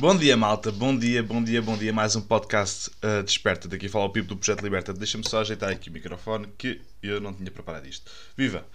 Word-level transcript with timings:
Bom 0.00 0.16
dia, 0.16 0.36
malta. 0.36 0.72
Bom 0.72 0.98
dia, 0.98 1.22
bom 1.22 1.44
dia, 1.44 1.62
bom 1.62 1.76
dia. 1.76 1.92
Mais 1.92 2.16
um 2.16 2.20
podcast 2.20 2.90
uh, 3.04 3.22
Desperta. 3.22 3.68
Daqui 3.68 3.88
fala 3.88 4.06
o 4.06 4.10
Pipo 4.10 4.26
do 4.26 4.36
Projeto 4.36 4.62
Liberta. 4.62 4.92
Deixa-me 4.92 5.22
só 5.28 5.42
ajeitar 5.42 5.70
aqui 5.70 5.90
o 5.90 5.92
microfone 5.92 6.48
que 6.58 6.80
eu 7.00 7.20
não 7.20 7.32
tinha 7.32 7.52
preparado 7.52 7.86
isto. 7.86 8.10
Viva! 8.36 8.66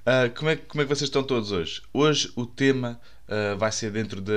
Uh, 0.00 0.30
como, 0.36 0.50
é, 0.50 0.56
como 0.56 0.82
é 0.82 0.84
que 0.84 0.90
vocês 0.90 1.08
estão 1.08 1.22
todos 1.22 1.52
hoje? 1.52 1.80
Hoje 1.94 2.30
o 2.36 2.44
tema 2.44 3.00
uh, 3.28 3.56
vai 3.56 3.72
ser 3.72 3.90
dentro 3.92 4.20
de, 4.20 4.32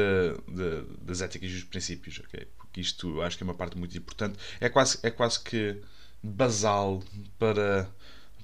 de, 0.47 0.83
das 1.01 1.19
éticas 1.19 1.49
e 1.49 1.53
dos 1.55 1.65
princípios, 1.65 2.21
ok? 2.25 2.47
Porque 2.57 2.79
isto 2.79 3.21
acho 3.21 3.35
que 3.37 3.43
é 3.43 3.45
uma 3.45 3.55
parte 3.55 3.77
muito 3.77 3.97
importante. 3.97 4.39
É 4.61 4.69
quase, 4.69 4.99
é 5.03 5.11
quase 5.11 5.37
que 5.41 5.81
basal 6.23 7.03
para, 7.37 7.89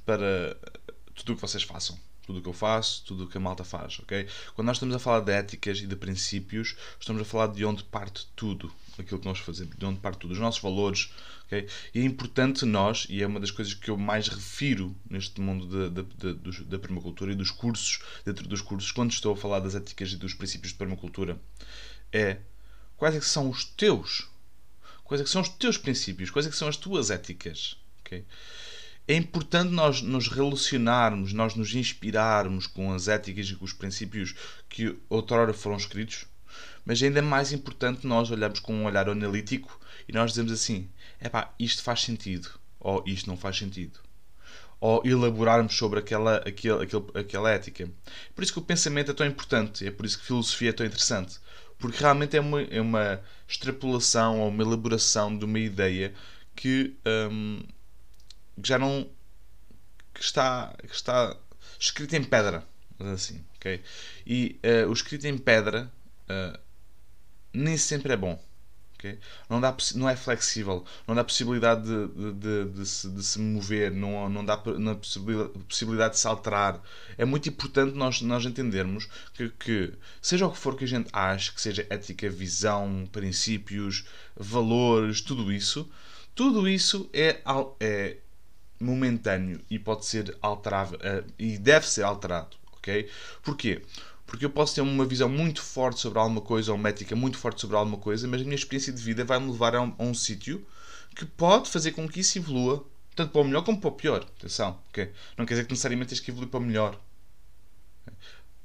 para 0.05 0.57
tudo 1.15 1.33
o 1.33 1.35
que 1.35 1.41
vocês 1.41 1.63
façam 1.63 1.97
tudo 2.27 2.39
o 2.39 2.41
que 2.41 2.49
eu 2.49 2.54
faço, 2.54 3.05
tudo 3.05 3.23
o 3.23 3.27
que 3.27 3.37
a 3.37 3.39
malta 3.39 3.63
faz, 3.63 3.99
ok? 4.01 4.27
Quando 4.54 4.65
nós 4.68 4.75
estamos 4.75 4.93
a 4.93 4.99
falar 4.99 5.21
de 5.21 5.31
éticas 5.31 5.79
e 5.79 5.87
de 5.87 5.95
princípios, 5.95 6.75
estamos 6.99 7.21
a 7.21 7.25
falar 7.25 7.47
de 7.47 7.63
onde 7.63 7.85
parte 7.85 8.27
tudo, 8.35 8.69
aquilo 8.99 9.18
que 9.18 9.25
nós 9.25 9.39
fazemos, 9.39 9.77
de 9.77 9.85
onde 9.85 10.01
parte 10.01 10.19
tudo, 10.19 10.33
os 10.33 10.39
nossos 10.39 10.61
valores, 10.61 11.09
ok? 11.45 11.65
E 11.95 12.01
é 12.01 12.04
importante 12.04 12.65
nós, 12.65 13.07
e 13.09 13.23
é 13.23 13.27
uma 13.27 13.39
das 13.39 13.49
coisas 13.49 13.73
que 13.73 13.89
eu 13.89 13.96
mais 13.96 14.27
refiro 14.27 14.93
neste 15.09 15.39
mundo 15.39 15.68
da, 15.68 16.01
da, 16.01 16.33
da, 16.33 16.59
da 16.65 16.79
permacultura 16.79 17.32
e 17.32 17.35
dos 17.35 17.49
cursos, 17.49 18.01
dentro 18.25 18.46
dos 18.46 18.61
cursos, 18.61 18.91
quando 18.91 19.11
estou 19.11 19.33
a 19.33 19.37
falar 19.37 19.61
das 19.61 19.73
éticas 19.73 20.11
e 20.11 20.18
dos 20.18 20.33
princípios 20.33 20.73
de 20.73 20.77
permacultura, 20.77 21.39
é 22.11 22.39
quais 22.97 23.15
é 23.15 23.21
são 23.21 23.49
os 23.49 23.63
teus, 23.63 24.27
quais 25.07 25.21
é 25.21 25.24
que 25.24 25.29
são 25.29 25.42
os 25.42 25.50
teus 25.50 25.78
princípios, 25.78 26.29
quais 26.29 26.46
é 26.46 26.50
que 26.50 26.56
são 26.56 26.68
as 26.68 26.78
tuas 26.78 27.10
éticas, 27.10 27.78
ok? 28.02 28.25
é 29.07 29.16
importante 29.16 29.71
nós 29.71 30.02
nos 30.02 30.28
relacionarmos, 30.28 31.32
nós 31.32 31.56
nos 31.56 31.74
inspirarmos 31.74 32.67
com 32.67 32.91
as 32.91 33.08
éticas 33.08 33.47
e 33.47 33.55
com 33.55 33.64
os 33.64 33.72
princípios 33.72 34.36
que 34.67 34.97
outrora 35.09 35.53
foram 35.53 35.77
escritos, 35.77 36.25
mas 36.83 37.02
ainda 37.02 37.22
mais 37.22 37.53
importante 37.53 38.05
nós 38.05 38.30
olharmos 38.30 38.59
com 38.59 38.73
um 38.73 38.83
olhar 38.83 39.08
analítico 39.08 39.80
e 40.09 40.11
nós 40.11 40.31
dizemos 40.31 40.52
assim: 40.52 40.89
é 41.21 41.30
pá, 41.30 41.53
isto 41.58 41.81
faz 41.83 42.02
sentido, 42.02 42.49
ou 42.81 43.02
isto 43.08 43.27
não 43.27 43.38
faz 43.38 43.58
sentido. 43.58 43.97
Ou 44.80 45.02
elaborarmos 45.05 45.75
sobre 45.75 45.99
aquela, 45.99 46.38
aquela, 46.38 46.83
aquela, 46.83 47.05
aquela 47.16 47.52
ética. 47.52 47.89
Por 48.36 48.44
isso 48.44 48.53
que 48.53 48.59
o 48.59 48.61
pensamento 48.61 49.09
é 49.09 49.14
tão 49.14 49.25
importante, 49.25 49.88
é 49.88 49.92
por 49.92 50.05
isso 50.05 50.19
que 50.19 50.25
filosofia 50.25 50.69
é 50.69 50.73
tão 50.73 50.86
interessante. 50.86 51.39
Porque 51.80 52.00
realmente 52.02 52.36
é 52.36 52.42
uma, 52.42 52.61
é 52.61 52.81
uma 52.81 53.22
extrapolação 53.47 54.42
ou 54.42 54.50
uma 54.50 54.64
elaboração 54.64 55.38
de 55.38 55.45
uma 55.45 55.59
ideia 55.59 56.14
que 56.56 56.95
hum, 57.31 57.61
que 58.61 58.67
já 58.67 58.80
não 58.80 59.08
que 60.14 60.22
está, 60.22 60.73
que 60.80 60.95
está 60.95 61.38
escrito 61.80 62.16
em 62.16 62.23
pedra 62.23 62.64
assim, 63.14 63.44
ok? 63.55 63.81
E 64.25 64.59
uh, 64.64 64.89
o 64.89 64.94
escrito 64.94 65.28
em 65.28 65.38
pedra 65.38 65.92
uh, 66.30 66.59
nem 67.53 67.78
sempre 67.78 68.14
é 68.14 68.17
bom. 68.17 68.42
Okay? 68.97 69.19
Não, 69.47 69.61
dá, 69.61 69.75
não 69.93 70.09
é 70.09 70.15
flexível, 70.15 70.83
não 71.07 71.13
dá 71.13 71.23
possibilidade 71.23 71.83
de, 71.83 72.07
de, 72.07 72.33
de, 72.33 72.69
de 72.79 72.85
se, 72.85 73.07
de, 73.07 73.23
se, 73.23 73.39
mover, 73.39 73.91
não, 73.91 74.27
não 74.27 74.43
dá 74.43 74.59
não 74.79 74.95
possibilidade, 74.95 76.13
de 76.15 76.19
se 76.19 76.27
alterar. 76.27 76.81
É 77.15 77.23
muito 77.23 77.47
importante 77.47 77.93
nós, 77.93 78.21
nós 78.23 78.43
entendermos 78.43 79.07
que, 79.35 79.49
que, 79.49 79.93
seja 80.19 80.47
o 80.47 80.51
que 80.51 80.57
for 80.57 80.75
que 80.75 80.83
a 80.83 80.87
gente 80.87 81.09
ache, 81.13 81.53
que 81.53 81.61
seja 81.61 81.85
ética, 81.91 82.27
visão, 82.27 83.07
princípios, 83.11 84.03
valores, 84.35 85.21
tudo 85.21 85.51
isso, 85.51 85.87
tudo 86.33 86.67
isso 86.67 87.07
é, 87.13 87.39
é 87.79 88.17
momentâneo 88.79 89.61
e 89.69 89.77
pode 89.77 90.05
ser 90.05 90.35
alterável 90.41 90.97
uh, 90.99 91.33
e 91.37 91.57
deve 91.57 91.87
ser 91.87 92.03
alterado, 92.03 92.57
ok? 92.77 93.09
Porquê? 93.43 93.83
Porque 94.28 94.44
eu 94.44 94.50
posso 94.50 94.75
ter 94.75 94.81
uma 94.81 95.06
visão 95.06 95.30
muito 95.30 95.61
forte 95.61 96.02
sobre 96.02 96.20
alguma 96.20 96.42
coisa 96.42 96.72
ou 96.72 96.78
uma 96.78 96.89
ética 96.89 97.15
muito 97.15 97.38
forte 97.38 97.61
sobre 97.61 97.77
alguma 97.77 97.98
coisa, 97.98 98.27
mas 98.27 98.42
a 98.42 98.43
minha 98.43 98.55
experiência 98.55 98.92
de 98.92 99.02
vida 99.02 99.23
vai 99.23 99.39
me 99.39 99.49
levar 99.49 99.73
a 99.73 99.82
um, 99.82 99.95
um 99.98 100.14
sítio 100.14 100.67
que 101.15 101.26
pode 101.26 101.70
fazer 101.70 101.93
com 101.93 102.08
que 102.08 102.20
isso 102.20 102.37
evolua, 102.37 102.86
tanto 103.16 103.32
para 103.32 103.42
o 103.42 103.43
melhor 103.45 103.64
como 103.64 103.80
para 103.80 103.87
o 103.87 103.93
pior. 103.93 104.21
Atenção, 104.37 104.80
ok? 104.89 105.11
Não 105.37 105.45
quer 105.45 105.54
dizer 105.54 105.66
que 105.66 105.71
necessariamente 105.71 106.10
tens 106.10 106.20
que 106.20 106.30
evoluir 106.30 106.49
para 106.49 106.60
o 106.60 106.64
melhor. 106.64 106.99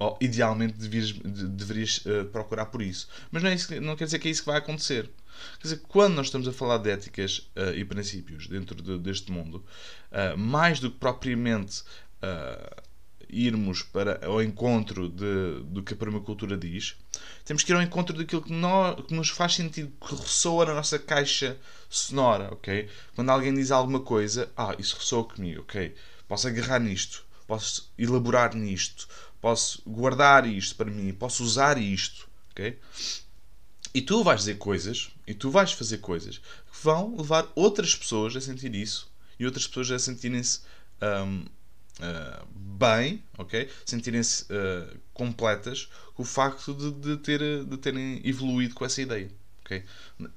Ou, 0.01 0.19
idealmente 0.21 0.75
devias, 0.75 1.13
deverias 1.13 2.05
uh, 2.07 2.25
procurar 2.27 2.67
por 2.67 2.83
isso. 2.83 3.09
Mas 3.31 3.43
não, 3.45 3.51
é 3.51 3.55
isso, 3.55 3.81
não 3.81 3.95
quer 3.95 4.07
dizer 4.07 4.19
que 4.19 4.27
é 4.27 4.31
isso 4.33 4.43
que 4.43 4.49
vai 4.49 4.59
acontecer. 4.59 5.09
Quer 5.59 5.63
dizer, 5.63 5.83
quando 5.87 6.15
nós 6.15 6.27
estamos 6.27 6.49
a 6.49 6.53
falar 6.53 6.79
de 6.79 6.91
éticas 6.91 7.51
uh, 7.57 7.73
e 7.75 7.85
princípios 7.85 8.49
dentro 8.49 8.83
de, 8.83 8.99
deste 8.99 9.31
mundo, 9.31 9.65
uh, 10.11 10.37
mais 10.37 10.81
do 10.81 10.91
que 10.91 10.99
propriamente 10.99 11.85
irmos 13.33 13.83
para 13.83 14.25
ao 14.25 14.43
encontro 14.43 15.09
de, 15.09 15.63
do 15.65 15.83
que 15.83 15.95
a 15.95 15.97
permacultura 15.97 16.57
diz, 16.57 16.97
temos 17.45 17.65
que 17.65 17.73
ir 17.73 17.75
ao 17.75 17.83
encontro 17.83 18.17
daquilo 18.17 18.43
que, 18.43 18.53
nós, 18.53 19.05
que 19.07 19.15
nos 19.15 19.31
faz 19.31 19.55
sentido, 19.55 19.91
que 20.07 20.15
ressoa 20.15 20.67
na 20.67 20.75
nossa 20.75 20.99
caixa 20.99 21.59
sonora, 21.89 22.53
ok? 22.53 22.89
Quando 23.15 23.31
alguém 23.31 23.55
diz 23.55 23.71
alguma 23.71 24.01
coisa, 24.01 24.51
ah, 24.57 24.77
isso 24.79 24.97
ressoa 24.97 25.25
comigo, 25.25 25.63
ok? 25.63 25.95
Posso 26.29 26.47
agarrar 26.47 26.79
nisto, 26.79 27.25
posso 27.47 27.91
elaborar 27.99 28.55
nisto, 28.55 29.09
posso 29.41 29.83
guardar 29.87 30.47
isto 30.47 30.77
para 30.77 30.91
mim, 30.91 31.13
posso 31.15 31.43
usar 31.43 31.79
isto, 31.79 32.29
ok? 32.51 32.79
E 33.95 34.01
tu 34.01 34.23
vais 34.23 34.41
dizer 34.41 34.57
coisas, 34.59 35.11
e 35.27 35.35
tu 35.35 35.51
vais 35.51 35.73
fazer 35.73 35.99
coisas 35.99 36.39
que 36.39 36.83
vão 36.83 37.17
levar 37.17 37.51
outras 37.55 37.95
pessoas 37.95 38.35
a 38.37 38.41
sentir 38.41 38.75
isso 38.75 39.11
e 39.39 39.45
outras 39.45 39.67
pessoas 39.67 39.91
a 39.91 39.99
sentirem-se 39.99 40.61
um, 41.03 41.45
ah, 42.01 42.45
bem, 42.55 43.23
ok? 43.39 43.69
Sentirem-se 43.85 44.45
uh, 44.45 44.99
completas 45.13 45.89
com 46.15 46.23
o 46.23 46.27
facto 46.27 46.75
de, 46.75 46.91
de, 46.93 47.17
ter, 47.19 47.65
de 47.65 47.77
terem 47.77 48.21
evoluído 48.25 48.75
com 48.75 48.85
essa 48.85 49.01
ideia. 49.03 49.31
Okay? 49.65 49.85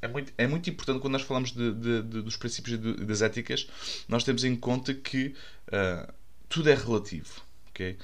É, 0.01 0.07
muito, 0.07 0.33
é 0.37 0.47
muito 0.47 0.69
importante 0.69 0.99
quando 0.99 1.13
nós 1.13 1.23
falamos 1.23 1.51
de, 1.51 1.73
de, 1.73 2.01
de 2.03 2.21
dos 2.21 2.37
princípios 2.37 2.75
e 2.75 3.05
das 3.05 3.21
éticas, 3.21 3.67
nós 4.07 4.23
temos 4.23 4.43
em 4.43 4.55
conta 4.55 4.93
que 4.93 5.33
uh, 5.67 6.13
tudo 6.49 6.69
é 6.69 6.75
relativo. 6.75 7.41
Okay? 7.69 7.97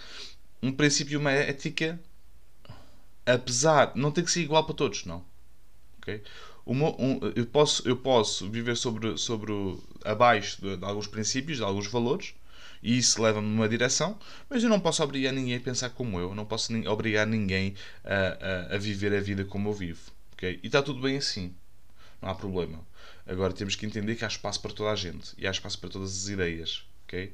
Um 0.64 0.72
princípio 0.72 1.14
e 1.14 1.18
uma 1.18 1.32
ética, 1.32 2.00
apesar, 3.26 3.92
não 3.96 4.12
tem 4.12 4.24
que 4.24 4.32
ser 4.32 4.42
igual 4.42 4.66
para 4.66 4.76
todos, 4.76 5.06
não. 5.06 5.24
Okay? 6.00 6.24
Uma, 6.66 6.90
um, 7.00 7.20
eu, 7.36 7.46
posso, 7.46 7.88
eu 7.88 7.98
posso 7.98 8.50
viver 8.50 8.76
sobre, 8.76 9.18
sobre 9.18 9.52
abaixo 10.04 10.62
de, 10.62 10.78
de 10.78 10.86
alguns 10.86 11.08
princípios, 11.08 11.58
de 11.58 11.64
alguns 11.64 11.88
valores, 11.88 12.34
e 12.82 12.98
isso 12.98 13.22
leva-me 13.22 13.48
numa 13.48 13.70
direção, 13.70 14.18
mas 14.50 14.64
eu 14.64 14.70
não 14.70 14.80
posso 14.80 15.04
obrigar 15.04 15.32
ninguém 15.34 15.56
a 15.56 15.60
pensar 15.60 15.90
como 15.92 16.20
eu, 16.20 16.34
não 16.34 16.46
posso 16.46 16.74
obrigar 16.88 17.28
ninguém 17.28 17.76
a, 18.04 18.72
a, 18.72 18.76
a, 18.76 18.78
viver 18.78 19.14
a 19.14 19.22
vida 19.22 19.46
como 19.46 19.70
eu 19.70 19.74
vivo. 19.74 20.12
Okay? 20.34 20.60
E 20.64 20.68
está 20.68 20.82
tudo 20.82 21.02
bem 21.02 21.18
assim, 21.18 21.54
não 22.22 22.30
há 22.30 22.36
problema. 22.36 22.80
Agora 23.28 23.54
temos 23.54 23.76
que 23.76 23.86
entender 23.86 24.16
que 24.16 24.26
há 24.26 24.28
espaço 24.28 24.60
para 24.62 24.74
toda 24.74 24.92
a 24.92 24.96
gente 24.96 25.34
e 25.38 25.48
há 25.48 25.52
espaço 25.52 25.80
para 25.80 25.90
todas 25.90 26.12
as 26.12 26.28
ideias. 26.28 26.84
Okay? 27.06 27.34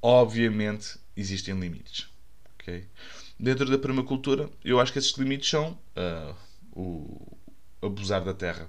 Obviamente 0.00 0.98
existem 1.16 1.58
limites. 1.58 2.08
Okay? 2.54 2.86
Dentro 3.38 3.70
da 3.70 3.78
permacultura, 3.78 4.48
eu 4.64 4.80
acho 4.80 4.92
que 4.92 4.98
esses 4.98 5.12
limites 5.12 5.50
são 5.50 5.78
uh, 5.94 6.34
o, 6.72 7.36
abusar 7.82 8.24
da 8.24 8.32
terra. 8.32 8.68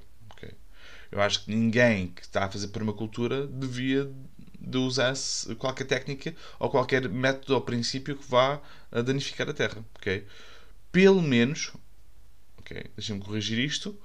Eu 1.12 1.22
acho 1.22 1.46
que 1.46 1.52
ninguém 1.52 2.08
que 2.08 2.22
está 2.22 2.46
a 2.46 2.52
fazer 2.52 2.68
permacultura 2.68 3.48
devia 3.48 4.12
de 4.70 4.78
usar 4.78 5.14
qualquer 5.58 5.86
técnica 5.86 6.36
ou 6.60 6.70
qualquer 6.70 7.08
método 7.10 7.56
ou 7.56 7.62
princípio 7.62 8.16
que 8.16 8.30
vá 8.30 8.62
a 8.92 9.02
danificar 9.02 9.50
a 9.50 9.54
terra. 9.54 9.84
Okay? 9.98 10.26
Pelo 10.92 11.22
menos, 11.22 11.72
okay, 12.58 12.86
deixem-me 12.96 13.22
corrigir 13.22 13.60
isto, 13.60 13.98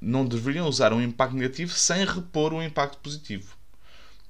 não 0.00 0.26
deveriam 0.26 0.66
usar 0.66 0.92
um 0.92 1.00
impacto 1.00 1.36
negativo 1.36 1.72
sem 1.72 2.04
repor 2.04 2.52
um 2.52 2.62
impacto 2.62 2.98
positivo. 2.98 3.56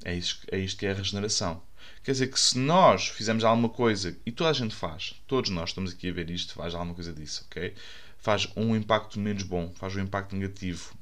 É 0.05 0.15
isto, 0.15 0.47
é 0.51 0.59
isto 0.59 0.79
que 0.79 0.87
é 0.87 0.91
a 0.91 0.95
regeneração. 0.95 1.63
Quer 2.03 2.13
dizer 2.13 2.27
que 2.29 2.39
se 2.39 2.59
nós 2.59 3.09
fizermos 3.09 3.45
alguma 3.45 3.69
coisa, 3.69 4.17
e 4.27 4.33
toda 4.33 4.51
a 4.51 4.53
gente 4.53 4.75
faz, 4.75 5.15
todos 5.27 5.51
nós 5.51 5.71
estamos 5.71 5.93
aqui 5.93 6.11
a 6.11 6.13
ver 6.13 6.31
isto, 6.31 6.55
faz 6.55 6.75
alguma 6.75 6.95
coisa 6.95 7.13
disso, 7.13 7.45
ok? 7.47 7.75
faz 8.23 8.49
um 8.57 8.77
impacto 8.77 9.19
menos 9.19 9.43
bom, 9.43 9.73
faz 9.75 9.97
um 9.97 10.01
impacto 10.01 10.37
negativo. 10.37 10.95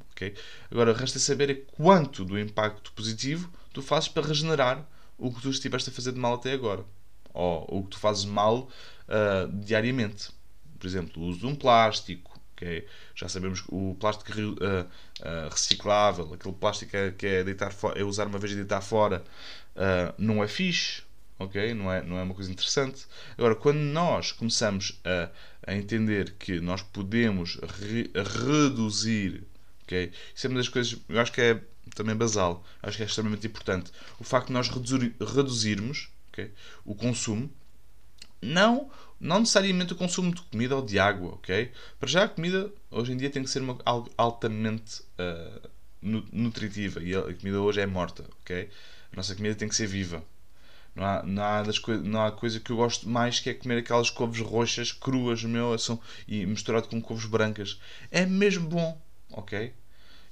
Agora, 0.70 0.92
resta 0.92 1.18
saber 1.18 1.50
é 1.50 1.54
quanto 1.54 2.24
do 2.24 2.38
impacto 2.38 2.92
positivo 2.92 3.50
tu 3.72 3.82
fazes 3.82 4.08
para 4.08 4.26
regenerar 4.26 4.86
o 5.18 5.32
que 5.32 5.40
tu 5.40 5.50
estiveste 5.50 5.90
a 5.90 5.92
fazer 5.92 6.12
de 6.12 6.18
mal 6.18 6.34
até 6.34 6.52
agora. 6.52 6.84
Ou 7.32 7.66
o 7.78 7.82
que 7.84 7.90
tu 7.90 7.98
fazes 7.98 8.24
mal 8.24 8.68
uh, 9.08 9.52
diariamente. 9.64 10.30
Por 10.78 10.86
exemplo, 10.86 11.22
o 11.22 11.26
uso 11.26 11.40
de 11.40 11.46
um 11.46 11.54
plástico. 11.54 12.38
Okay? 12.52 12.86
Já 13.14 13.28
sabemos 13.28 13.60
que 13.60 13.68
o 13.70 13.96
plástico 13.98 14.32
uh, 14.32 14.44
uh, 14.44 15.48
reciclável, 15.50 16.34
aquele 16.34 16.54
plástico 16.54 16.92
que 17.16 17.26
é, 17.26 17.40
é, 17.40 17.44
deitar 17.44 17.72
é 17.94 18.02
usar 18.02 18.26
uma 18.26 18.38
vez 18.38 18.52
e 18.52 18.56
deitar 18.56 18.80
fora, 18.80 19.22
não 20.18 20.42
é 20.42 20.48
fixe 20.48 21.02
ok? 21.40 21.74
Não 21.74 21.90
é, 21.90 22.02
não 22.02 22.18
é 22.18 22.22
uma 22.22 22.34
coisa 22.34 22.52
interessante. 22.52 23.06
Agora, 23.36 23.56
quando 23.56 23.78
nós 23.78 24.30
começamos 24.30 25.00
a, 25.04 25.30
a 25.66 25.74
entender 25.74 26.34
que 26.38 26.60
nós 26.60 26.82
podemos 26.82 27.56
re, 27.56 28.10
reduzir, 28.14 29.42
ok? 29.90 30.12
Isso 30.34 30.46
é 30.46 30.50
uma 30.50 30.58
das 30.58 30.68
coisas, 30.68 30.96
eu 31.08 31.20
acho 31.20 31.32
que 31.32 31.40
é 31.40 31.60
também 31.94 32.14
basal. 32.14 32.64
Acho 32.82 32.96
que 32.96 33.02
é 33.02 33.06
extremamente 33.06 33.46
importante. 33.46 33.90
O 34.18 34.24
facto 34.24 34.48
de 34.48 34.52
nós 34.52 34.68
reduzir, 34.68 35.14
reduzirmos 35.20 36.08
okay, 36.32 36.52
o 36.84 36.94
consumo, 36.94 37.50
não, 38.40 38.90
não 39.18 39.40
necessariamente 39.40 39.92
o 39.92 39.96
consumo 39.96 40.34
de 40.34 40.40
comida 40.42 40.76
ou 40.76 40.82
de 40.82 40.98
água, 40.98 41.32
ok? 41.32 41.70
Para 41.98 42.08
já 42.08 42.24
a 42.24 42.28
comida 42.28 42.72
hoje 42.90 43.12
em 43.12 43.16
dia 43.16 43.30
tem 43.30 43.42
que 43.42 43.50
ser 43.50 43.60
uma, 43.60 43.76
altamente 44.16 45.02
uh, 45.18 45.68
nutritiva 46.02 47.02
e 47.02 47.14
a 47.14 47.22
comida 47.34 47.60
hoje 47.60 47.80
é 47.80 47.86
morta, 47.86 48.24
ok? 48.40 48.70
A 49.12 49.16
nossa 49.16 49.34
comida 49.34 49.54
tem 49.54 49.68
que 49.68 49.74
ser 49.74 49.86
viva. 49.86 50.22
Não 50.94 51.04
há, 51.04 51.22
não, 51.22 51.42
há 51.42 51.62
das 51.62 51.80
não 52.02 52.24
há 52.24 52.32
coisa 52.32 52.58
que 52.58 52.70
eu 52.70 52.76
gosto 52.76 53.08
mais 53.08 53.38
que 53.38 53.50
é 53.50 53.54
comer 53.54 53.78
aquelas 53.78 54.10
couves 54.10 54.40
roxas, 54.40 54.90
cruas, 54.90 55.44
meu, 55.44 55.78
são, 55.78 56.00
e 56.26 56.44
misturado 56.46 56.88
com 56.88 57.00
couves 57.00 57.26
brancas. 57.26 57.80
É 58.10 58.26
mesmo 58.26 58.68
bom, 58.68 59.00
ok? 59.30 59.72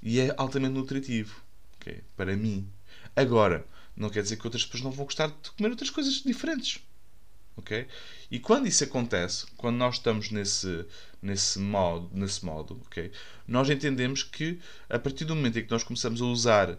E 0.03 0.21
é 0.21 0.35
altamente 0.37 0.75
nutritivo, 0.75 1.41
ok? 1.77 2.03
Para 2.17 2.37
mim. 2.37 2.69
Agora, 3.15 3.67
não 3.97 4.11
quer 4.11 4.23
dizer 4.23 4.37
que 4.37 4.47
outras 4.47 4.65
pessoas 4.65 4.85
não 4.85 4.91
vão 4.91 5.05
gostar 5.05 5.29
de 5.29 5.51
comer 5.57 5.71
outras 5.71 5.91
coisas 5.91 6.23
diferentes, 6.23 6.81
ok? 7.57 7.87
E 8.31 8.39
quando 8.39 8.69
isso 8.69 8.85
acontece, 8.85 9.47
quando 9.57 9.77
nós 9.77 9.97
estamos 9.97 10.31
nesse, 10.31 10.87
nesse 11.21 11.59
modo, 11.59 12.09
nesse 12.13 12.45
modo 12.45 12.81
ok? 12.87 13.11
Nós 13.47 13.69
entendemos 13.69 14.23
que 14.23 14.61
a 14.89 14.99
partir 14.99 15.25
do 15.25 15.35
momento 15.35 15.59
em 15.59 15.65
que 15.65 15.71
nós 15.71 15.83
começamos 15.83 16.23
a 16.23 16.27
usar 16.27 16.71
uh, 16.71 16.79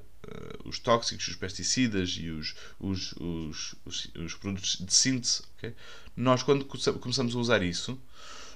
os 0.64 0.80
tóxicos, 0.80 1.28
os 1.28 1.36
pesticidas 1.36 2.18
e 2.20 2.30
os, 2.30 2.56
os, 2.80 3.12
os, 3.14 3.76
os, 3.86 4.08
os 4.16 4.34
produtos 4.36 4.78
de 4.78 4.94
síntese, 4.94 5.44
okay? 5.58 5.76
nós 6.16 6.42
quando 6.42 6.66
começamos 6.66 7.36
a 7.36 7.40
usar 7.40 7.62
isso, 7.62 8.00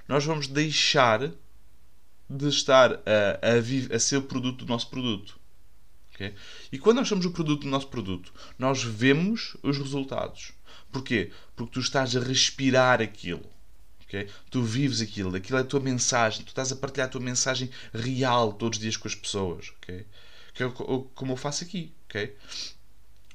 nós 0.08 0.24
vamos 0.26 0.48
deixar 0.48 1.32
de 2.30 2.48
estar 2.48 2.94
a, 2.94 3.40
a, 3.42 3.96
a 3.96 4.00
ser 4.00 4.18
o 4.18 4.24
produto 4.24 4.66
do 4.66 4.70
nosso 4.70 4.90
produto. 4.90 5.40
Okay? 6.14 6.34
E 6.72 6.78
quando 6.78 6.98
nós 6.98 7.08
somos 7.08 7.26
o 7.26 7.32
produto 7.32 7.62
do 7.62 7.70
nosso 7.70 7.88
produto, 7.88 8.34
nós 8.58 8.84
vemos 8.84 9.58
os 9.64 9.78
resultados. 9.78 10.54
Porquê? 10.92 11.32
Porque 11.56 11.74
tu 11.74 11.80
estás 11.80 12.16
a 12.16 12.20
respirar 12.20 13.02
aquilo. 13.02 13.46
Okay? 14.04 14.28
Tu 14.50 14.62
vives 14.62 15.02
aquilo, 15.02 15.36
aquilo 15.36 15.58
é 15.58 15.62
a 15.62 15.66
tua 15.66 15.80
mensagem, 15.80 16.46
tu 16.46 16.50
estás 16.50 16.72
a 16.72 16.76
partilhar 16.76 17.08
a 17.08 17.12
tua 17.12 17.22
mensagem 17.22 17.70
real 17.94 18.54
todos 18.54 18.78
os 18.78 18.82
dias 18.82 18.98
com 18.98 19.08
as 19.08 19.16
pessoas. 19.16 19.72
Okay? 19.82 20.06
que 20.54 20.64
é 20.64 20.70
como 20.70 21.34
eu 21.34 21.38
faço 21.38 21.64
aqui, 21.64 21.92
ok? 22.06 22.36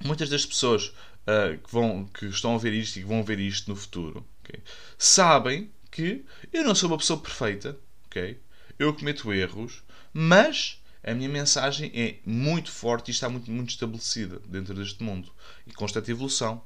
Muitas 0.05 0.29
das 0.31 0.46
pessoas 0.46 0.87
uh, 0.87 1.58
que, 1.62 1.73
vão, 1.73 2.06
que 2.06 2.26
estão 2.26 2.55
a 2.55 2.58
ver 2.58 2.73
isto 2.73 2.96
e 2.96 3.02
que 3.02 3.08
vão 3.08 3.25
ver 3.25 3.40
isto 3.40 3.69
no 3.69 3.76
futuro, 3.76 4.25
okay? 4.44 4.62
sabem 4.96 5.70
que 5.90 6.25
eu 6.52 6.62
não 6.62 6.75
sou 6.75 6.88
uma 6.88 6.99
pessoa 6.99 7.20
perfeita, 7.20 7.76
ok? 8.06 8.38
Eu 8.78 8.94
cometo 8.94 9.32
erros, 9.32 9.82
mas 10.12 10.80
a 11.02 11.12
minha 11.12 11.28
mensagem 11.28 11.90
é 11.94 12.19
muito 12.25 12.70
forte 12.70 13.08
e 13.08 13.10
está 13.10 13.28
muito, 13.28 13.50
muito 13.50 13.70
estabelecida 13.70 14.40
dentro 14.46 14.75
deste 14.75 15.02
mundo. 15.02 15.32
E 15.66 15.72
constante 15.72 16.10
evolução, 16.10 16.62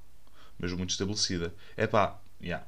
mas 0.59 0.73
muito 0.73 0.91
estabelecida. 0.91 1.55
É 1.77 1.87
pá, 1.87 2.21
yeah, 2.43 2.67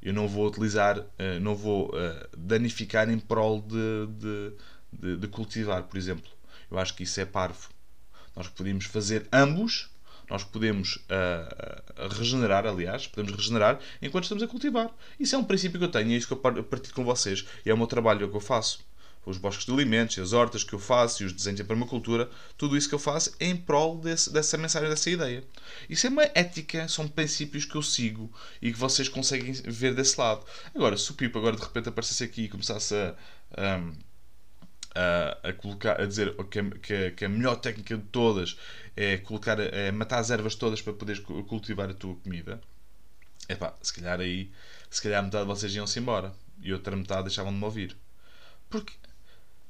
eu 0.00 0.12
não 0.12 0.28
vou 0.28 0.46
utilizar, 0.46 0.98
uh, 0.98 1.40
não 1.40 1.56
vou 1.56 1.88
uh, 1.88 2.36
danificar 2.36 3.10
em 3.10 3.18
prol 3.18 3.62
de, 3.62 4.06
de, 4.18 4.52
de, 4.92 5.16
de 5.16 5.28
cultivar, 5.28 5.82
por 5.84 5.96
exemplo. 5.96 6.30
Eu 6.70 6.78
acho 6.78 6.94
que 6.94 7.02
isso 7.02 7.20
é 7.20 7.24
parvo. 7.24 7.70
Nós 8.36 8.48
podemos 8.48 8.84
fazer 8.84 9.26
ambos, 9.32 9.90
nós 10.28 10.44
podemos 10.44 10.96
uh, 10.96 12.08
regenerar, 12.16 12.66
aliás, 12.66 13.06
podemos 13.06 13.32
regenerar 13.32 13.78
enquanto 14.00 14.24
estamos 14.24 14.42
a 14.42 14.46
cultivar. 14.46 14.90
Isso 15.18 15.34
é 15.34 15.38
um 15.38 15.44
princípio 15.44 15.78
que 15.78 15.84
eu 15.84 15.90
tenho, 15.90 16.12
é 16.12 16.16
isso 16.16 16.26
que 16.26 16.32
eu 16.32 16.64
partilho 16.64 16.94
com 16.94 17.04
vocês. 17.04 17.44
E 17.64 17.70
é 17.70 17.74
o 17.74 17.76
meu 17.76 17.86
trabalho, 17.86 18.28
que 18.28 18.36
eu 18.36 18.40
faço. 18.40 18.80
Os 19.26 19.38
bosques 19.38 19.64
de 19.64 19.72
alimentos, 19.72 20.18
as 20.18 20.34
hortas 20.34 20.62
que 20.62 20.74
eu 20.74 20.78
faço 20.78 21.22
e 21.22 21.26
os 21.26 21.32
desenhos 21.32 21.56
de 21.56 21.64
permacultura, 21.64 22.28
tudo 22.58 22.76
isso 22.76 22.86
que 22.86 22.94
eu 22.94 22.98
faço 22.98 23.34
é 23.40 23.46
em 23.46 23.56
prol 23.56 23.96
desse, 23.98 24.30
dessa 24.30 24.58
mensagem, 24.58 24.88
dessa 24.88 25.08
ideia. 25.08 25.42
Isso 25.88 26.06
é 26.06 26.10
uma 26.10 26.24
ética, 26.34 26.86
são 26.88 27.08
princípios 27.08 27.64
que 27.64 27.74
eu 27.74 27.82
sigo 27.82 28.30
e 28.60 28.70
que 28.70 28.78
vocês 28.78 29.08
conseguem 29.08 29.52
ver 29.52 29.94
desse 29.94 30.20
lado. 30.20 30.44
Agora, 30.74 30.96
se 30.98 31.10
o 31.10 31.14
Pipo 31.14 31.38
agora 31.38 31.56
de 31.56 31.62
repente 31.62 31.88
aparecesse 31.88 32.22
aqui 32.22 32.42
e 32.44 32.48
começasse 32.48 32.94
a. 32.94 33.14
Um, 33.78 34.13
a, 34.94 35.52
colocar, 35.52 36.00
a 36.00 36.06
dizer 36.06 36.34
que 36.50 36.58
a, 36.58 36.70
que, 36.70 37.10
que 37.12 37.24
a 37.24 37.28
melhor 37.28 37.56
técnica 37.56 37.96
de 37.96 38.04
todas 38.04 38.56
é 38.96 39.18
colocar, 39.18 39.58
é 39.58 39.90
matar 39.90 40.18
as 40.18 40.30
ervas 40.30 40.54
todas 40.54 40.80
para 40.80 40.92
poderes 40.92 41.20
cultivar 41.20 41.90
a 41.90 41.94
tua 41.94 42.14
comida, 42.16 42.60
é 43.48 43.54
pá, 43.54 43.74
se 43.82 43.92
calhar 43.92 44.20
aí, 44.20 44.50
se 44.90 45.02
calhar 45.02 45.22
metade 45.22 45.44
de 45.44 45.48
vocês 45.48 45.74
iam-se 45.74 45.98
embora 45.98 46.32
e 46.62 46.72
outra 46.72 46.96
metade 46.96 47.24
deixavam 47.24 47.52
de 47.52 47.58
me 47.58 47.64
ouvir. 47.64 47.96
Porque 48.70 48.92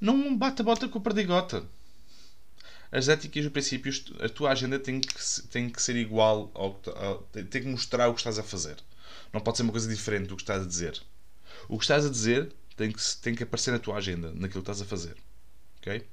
não 0.01 0.37
bate 0.37 0.63
a 0.63 0.65
bota 0.65 0.89
com 0.89 0.99
a 0.99 1.01
perdigota. 1.01 1.65
As 2.93 3.09
éticas 3.09 3.43
e 3.43 3.47
os 3.47 3.53
princípios, 3.53 4.05
a 4.21 4.29
tua 4.29 4.53
agenda 4.53 4.79
tem 4.79 5.01
que, 5.01 5.15
tem 5.51 5.69
que 5.69 5.83
ser 5.83 5.97
igual 5.97 6.51
ao 6.55 6.75
tem 7.33 7.63
que 7.63 7.69
mostrar 7.69 8.09
o 8.09 8.15
que 8.15 8.21
estás 8.21 8.39
a 8.39 8.43
fazer. 8.43 8.77
Não 9.33 9.41
pode 9.41 9.57
ser 9.57 9.65
uma 9.65 9.73
coisa 9.73 9.89
diferente 9.89 10.29
do 10.29 10.37
que 10.37 10.43
estás 10.43 10.63
a 10.63 10.67
dizer. 10.67 11.01
O 11.69 11.77
que 11.77 11.85
estás 11.85 12.07
a 12.07 12.11
dizer 12.11 12.53
tem 12.77 12.91
que, 12.93 13.01
tem 13.23 13.35
que 13.35 13.43
aparecer 13.43 13.71
na 13.71 13.79
tua 13.79 13.97
agenda, 13.97 14.29
naquilo 14.29 14.63
que 14.63 14.71
estás 14.71 14.81
a 14.81 14.85
fazer. 14.85 15.17
Ok? 15.81 16.05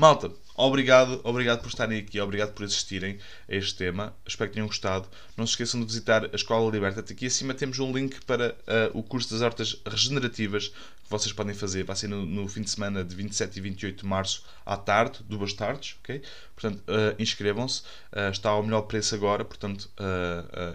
Malta, 0.00 0.32
obrigado, 0.56 1.20
obrigado 1.24 1.60
por 1.60 1.68
estarem 1.68 1.98
aqui, 1.98 2.18
obrigado 2.18 2.54
por 2.54 2.64
assistirem 2.64 3.18
a 3.46 3.54
este 3.54 3.74
tema. 3.74 4.16
Espero 4.26 4.48
que 4.48 4.54
tenham 4.54 4.66
gostado. 4.66 5.06
Não 5.36 5.46
se 5.46 5.52
esqueçam 5.52 5.78
de 5.78 5.84
visitar 5.84 6.24
a 6.24 6.34
Escola 6.34 6.70
Liberta. 6.70 7.00
Aqui 7.00 7.26
acima 7.26 7.52
temos 7.52 7.78
um 7.80 7.92
link 7.92 8.18
para 8.24 8.52
uh, 8.94 8.98
o 8.98 9.02
curso 9.02 9.30
das 9.30 9.42
hortas 9.42 9.78
regenerativas 9.84 10.68
que 10.68 11.10
vocês 11.10 11.34
podem 11.34 11.54
fazer. 11.54 11.84
Vai 11.84 11.96
ser 11.96 12.08
no, 12.08 12.24
no, 12.24 12.48
fim 12.48 12.62
de 12.62 12.70
semana 12.70 13.04
de 13.04 13.14
27 13.14 13.58
e 13.58 13.60
28 13.60 14.00
de 14.00 14.06
março 14.06 14.42
à 14.64 14.74
tarde, 14.74 15.18
duas 15.28 15.52
tardes, 15.52 15.96
ok? 16.02 16.22
Portanto, 16.56 16.82
uh, 16.88 17.22
inscrevam-se. 17.22 17.82
Uh, 18.10 18.30
está 18.32 18.48
ao 18.48 18.62
melhor 18.62 18.82
preço 18.82 19.14
agora, 19.14 19.44
portanto, 19.44 19.90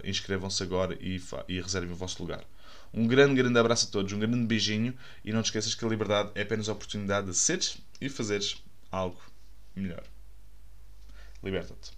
inscrevam-se 0.04 0.62
agora 0.62 0.96
e, 1.02 1.20
e 1.48 1.60
reservem 1.60 1.92
o 1.92 1.96
vosso 1.96 2.22
lugar. 2.22 2.44
Um 2.96 3.06
grande, 3.06 3.36
grande 3.36 3.60
abraço 3.60 3.88
a 3.90 3.92
todos, 3.92 4.14
um 4.14 4.20
grande 4.20 4.38
beijinho 4.46 4.94
e 5.24 5.34
não 5.34 5.42
te 5.42 5.48
esqueças 5.48 5.76
que 5.76 5.84
a 5.84 5.88
liberdade 5.90 6.32
é 6.34 6.44
apenas 6.44 6.70
a 6.70 6.72
oportunidade 6.72 7.28
de 7.28 7.34
seres 7.34 7.78
e 8.00 8.08
fazeres 8.08 8.64
algo 8.90 9.20
melhor. 9.76 10.04
Liberta-te. 11.44 11.92